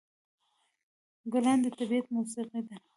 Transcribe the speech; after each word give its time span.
ګلان 1.31 1.59
د 1.63 1.65
طبیعت 1.77 2.05
موسيقي 2.15 2.61
ده. 2.67 2.75